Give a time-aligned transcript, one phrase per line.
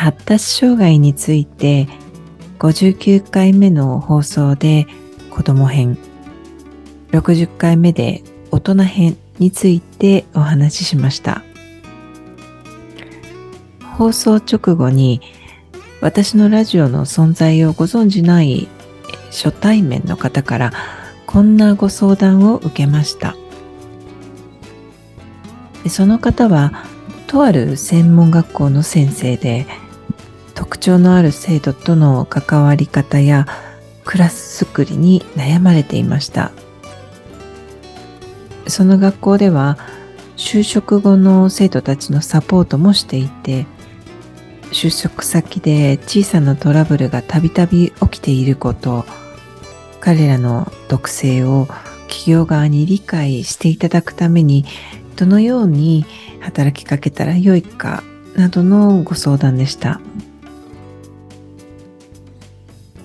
[0.00, 1.86] 発達障害について
[2.58, 4.86] 59回目の放送で
[5.28, 5.98] 子供編
[7.10, 11.42] 60回目で大人編についてお話ししました。
[13.98, 15.20] 放送直後に
[16.00, 18.68] 私のラジオの存在をご存じない
[19.26, 20.72] 初対面の方から
[21.26, 23.36] こんなご相談を受けました。
[25.90, 26.86] その方は
[27.26, 29.66] とある専門学校の先生で
[30.60, 33.46] 特徴のある生徒との関わり方や
[34.04, 36.52] クラス作りに悩まれていました
[38.66, 39.78] その学校では
[40.36, 43.64] 就職後の生徒たちのサポートもしていて
[44.64, 49.06] 就職先で小さなトラブルがたびたび起きていること
[49.98, 51.68] 彼らの特性を
[52.06, 54.66] 企業側に理解していただくために
[55.16, 56.04] どのように
[56.40, 58.04] 働きかけたらよいか
[58.36, 60.00] などのご相談でした。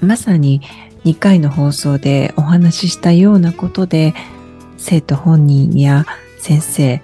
[0.00, 0.60] まさに
[1.04, 4.14] 2回の放送でお話ししたようなことで
[4.76, 6.06] 生徒本人や
[6.38, 7.02] 先生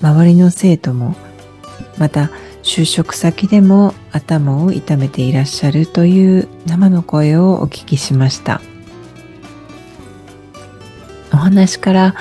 [0.00, 1.16] 周りの生徒も
[1.98, 2.30] また
[2.62, 8.60] 就職先でも頭を痛めていらっしゃるという生の声をお聞きしました。
[11.32, 12.14] お話から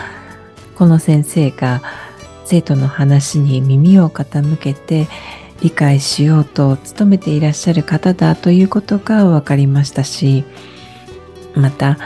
[0.76, 1.82] この先生が
[2.46, 5.08] 生徒の話に耳を傾けて
[5.62, 10.44] 理解しようと努めていらっしゃる方だということが分かりましたし
[11.56, 11.98] また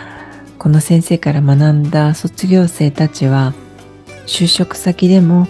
[0.58, 3.54] この先生から学んだ卒業生たちは
[4.28, 5.48] 就職先でも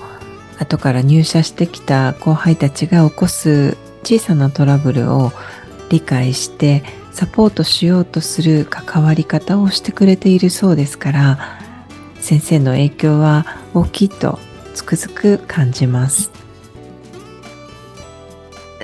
[0.59, 5.31] 後から入社してきた後輩たちが起こす小さなトラブルを
[5.89, 11.59] 理解してサポートしようとする関わり方をしてくれているそうですから
[12.19, 14.39] 先生の影響は大きいと
[14.73, 16.38] つくづく感じます。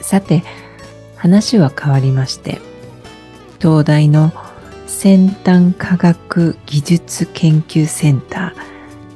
[0.06, 0.44] さて
[1.16, 2.62] 話は変わりまして
[3.60, 4.32] 東大の
[4.86, 8.62] 先端科学技術研究センター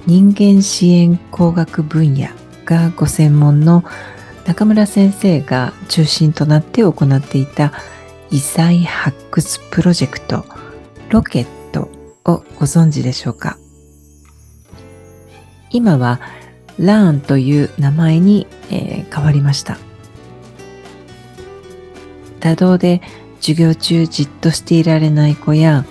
[0.08, 2.30] 人間支援工学分野
[2.66, 3.84] がご専門の
[4.48, 7.72] 中村先生が中心となって行っていた
[8.32, 10.44] 異彩発掘プロジェクト
[11.12, 11.92] ロケット
[12.26, 13.60] をご存知でしょうか？
[15.70, 16.20] 今は
[16.80, 19.78] LARN という名前に、えー、変わりました。
[22.40, 23.02] 多動で
[23.40, 25.86] 授業中じっとしていられない子や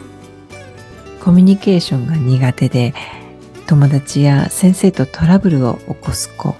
[1.20, 2.94] コミュニケーションが苦手で
[3.66, 6.56] 友達や先生とトラブルを起こす子。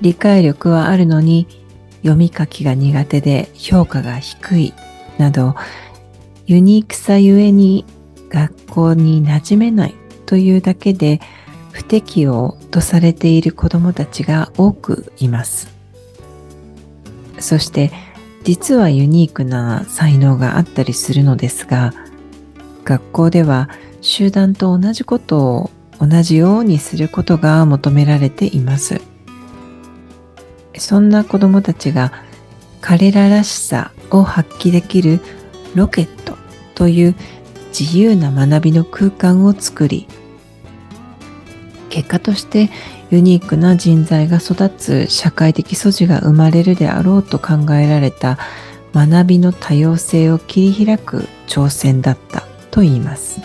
[0.00, 1.46] 理解力はあるのに
[1.98, 4.74] 読み書きが苦手で評価が低い
[5.18, 5.54] など
[6.46, 7.84] ユニークさゆえに
[8.30, 11.20] 学校に馴染めないというだけで
[11.72, 15.68] 不適応とされている子どもたちが多くいます。
[17.38, 17.90] そして
[18.42, 21.92] 実はユニークな才能があったりするのですが
[22.84, 23.68] 学校では
[24.00, 25.70] 集団と同じことを
[26.00, 29.02] 同じようにすることが求められています。
[30.78, 32.12] そんな子どもたちが
[32.80, 35.20] 彼ららしさを発揮できる
[35.74, 36.38] ロケット
[36.74, 37.14] という
[37.78, 40.08] 自由な学びの空間を作り
[41.90, 42.70] 結果として
[43.10, 48.38] ユニークな人材が育つ社会的素地が生まれるであろうと考えられた
[48.94, 53.40] 学びの多様性を切り開く挑戦だったと言います。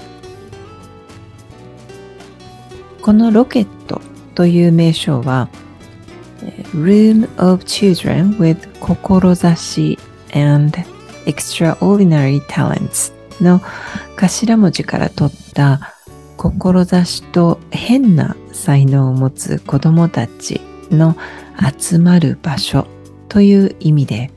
[3.01, 4.01] このロケット
[4.33, 5.49] という名称は
[6.73, 8.67] Room of Children with
[9.55, 9.99] 志
[10.33, 10.77] and
[11.25, 13.61] Extraordinary Talents の
[14.15, 15.93] 頭文字から取った
[16.37, 21.15] 志と変な才能を持つ子どもたちの
[21.77, 22.87] 集まる場所
[23.29, 24.31] という意味で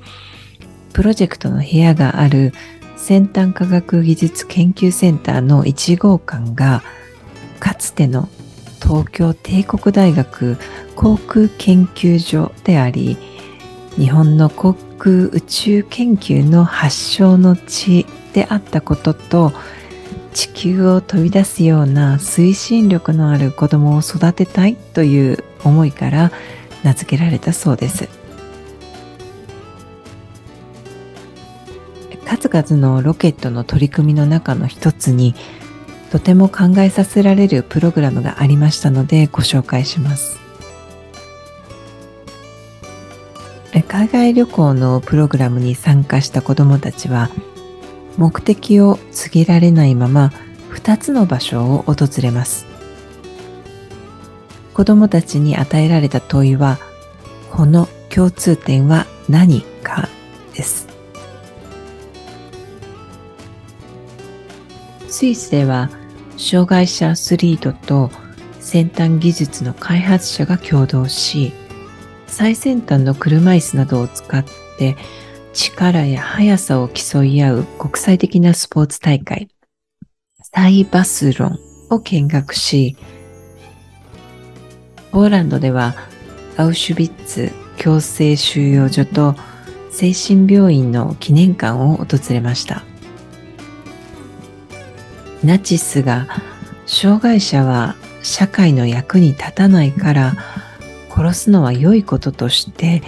[0.92, 2.52] プロジェクトの部屋がある
[2.96, 6.82] 先端科学技術研究センターの1号館が
[7.60, 8.28] かつての
[8.82, 10.56] 東京帝国大学
[10.96, 13.16] 航空研究所であり
[13.96, 19.52] 日本の航空宇宙研究の発祥の地であったことと
[20.38, 26.30] 地球を飛び出すような推進力のある子供を育てたいという思いから
[26.84, 28.08] 名付けられたそうです。
[32.24, 35.34] 数々のロケットの取り組みの中の一つに
[36.12, 40.38] とても考えさせられるプログラムがありましたのでご紹介します。
[43.88, 47.28] 海外旅行のプログラムに参加した子どもたちは
[48.18, 50.32] 目的を告げられないまま
[50.72, 52.66] 2つの場所を訪れます。
[54.74, 56.78] 子どもたちに与えられた問いは
[57.50, 60.08] この共通点は何か
[60.54, 60.88] です。
[65.08, 65.88] スイスでは
[66.36, 68.10] 障害者アスリートと
[68.60, 71.52] 先端技術の開発者が共同し
[72.26, 74.44] 最先端の車椅子などを使っ
[74.78, 74.96] て
[75.58, 79.48] 力や速さを競い合う国際的なスポーツ大会
[80.40, 81.58] サイバスロン
[81.90, 82.96] を見学し
[85.10, 85.96] ポーランドでは
[86.56, 89.34] アウシュビッツ強制収容所と
[89.90, 92.84] 精神病院の記念館を訪れました。
[95.42, 96.28] ナチスが
[96.86, 100.34] 障害者は社会の役に立たないから
[101.10, 103.02] 殺すのは良いこととして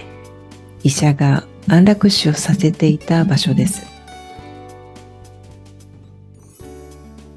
[0.82, 3.86] 医者が安楽死をさせていた場所です。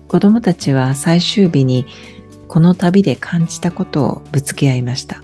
[0.08, 1.86] 子供たちは最終日に
[2.48, 5.24] この旅で感じたことをぶつけ合いました。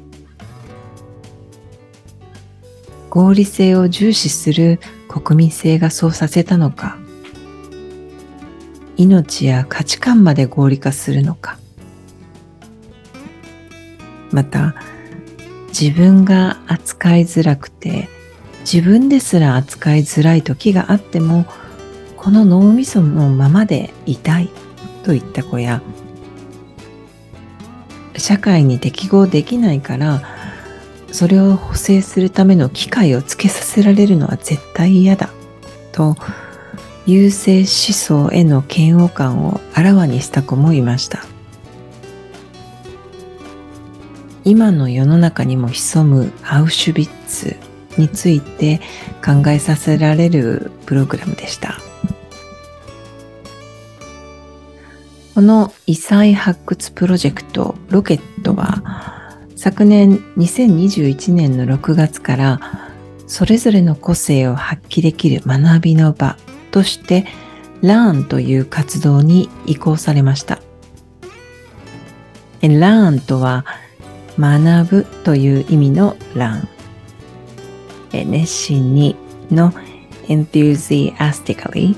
[3.09, 6.99] 合理性を重視する国民性がそうさせたのか
[8.95, 11.57] 命や価値観まで合理化するのか
[14.31, 14.75] また
[15.69, 18.07] 自分が扱いづらくて
[18.61, 21.45] 自分ですら扱いづらい時があっても
[22.17, 24.49] この脳みそのままでいたい
[25.03, 25.81] といった子や
[28.17, 30.21] 社会に適合できないから
[31.11, 35.29] それを補正するための機会をつけさせられるのは絶対嫌だ
[35.91, 36.15] と
[37.05, 41.25] 優勢思想への嫌悪感をあらわにした子もいました。
[44.45, 47.57] 今の世の中にも潜むアウシュビッツ。
[47.99, 48.79] について
[49.23, 51.77] 考えさせられるプログラムでした
[55.35, 62.59] この異彩発掘プロジェクトロケットは昨年2021年の6月から
[63.27, 66.35] それぞれの個性を発揮できる学びの場
[66.71, 67.27] として
[67.81, 70.59] Learn という活動に移行されました。
[72.61, 73.65] Learn とは
[74.37, 76.67] 学ぶという意味の Learn。
[78.11, 79.15] 熱心に
[79.51, 79.73] の
[80.27, 81.95] enthusiastically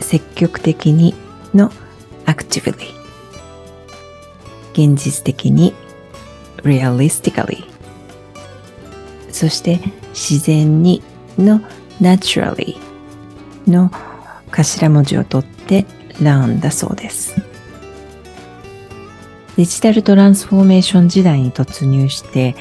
[0.00, 1.14] 積極的に
[1.54, 1.70] の
[2.26, 2.94] actively
[4.72, 5.74] 現実的に
[6.62, 7.64] realistically
[9.30, 9.80] そして
[10.10, 11.02] 自然に
[11.38, 11.60] の
[12.00, 12.76] naturally
[13.66, 13.90] の
[14.50, 15.86] 頭文字を取って
[16.20, 17.34] learn だそうです。
[19.56, 22.54] デジタルトランスフォーメーション時代に突入して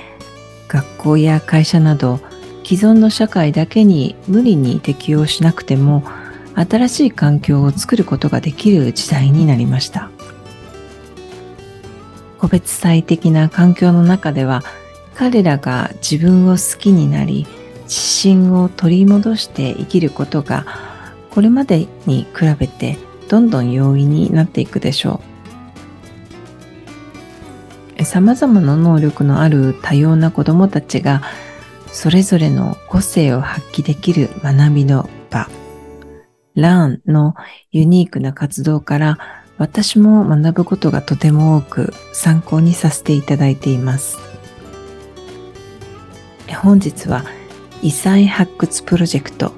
[0.72, 2.22] 学校や会社など
[2.64, 6.06] 既存の社会だけに無理に適応しなくても
[6.56, 10.10] 新しい環境を作ることができる時代になりました。
[12.40, 14.64] 個別最適な環境の中では
[15.14, 17.46] 彼らが自分を好きになり
[17.84, 20.66] 自信を取り戻して生きることが
[21.32, 25.31] これまでに比べてどんどん容易になっていくでしょう。
[28.06, 31.22] 様々な能力のある多様な子どもたちが
[31.92, 35.50] それぞれの個性を発揮できる学びの場、
[36.56, 37.36] LAN の
[37.72, 39.18] ユニークな活動から
[39.58, 44.18] 私も学ぶことがとても多く参考にさせていただいています。
[46.62, 47.24] 本日は
[47.82, 49.54] 異彩発掘プロジェクト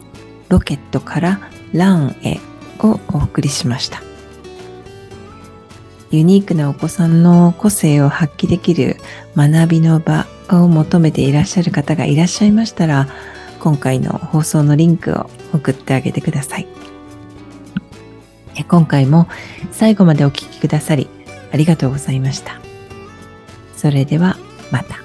[0.50, 1.40] ロケットから
[1.74, 2.40] ランへ
[2.80, 4.13] をお送りしました。
[6.14, 8.98] ユニークなお子さんの個性を発揮できる
[9.36, 13.08] 学びの場を求めていらっしゃる方がいらっしゃいましたら、
[13.60, 16.68] 今回の放送のリンクを送ってあげてください。
[18.68, 19.28] 今回も
[19.72, 21.10] 最後までお聴きくださり
[21.52, 22.62] ありがとうございました。
[23.76, 24.38] それでは
[24.70, 25.03] また。